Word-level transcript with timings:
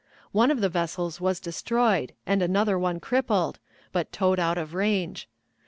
One 0.31 0.49
of 0.49 0.61
the 0.61 0.67
vessels 0.69 1.21
was 1.21 1.39
destroyed, 1.39 2.13
and 2.25 2.41
another 2.41 2.79
one 2.79 2.99
crippled, 2.99 3.59
but 3.91 4.11
towed 4.11 4.39
out 4.39 4.57
of 4.57 4.73
range. 4.73 5.29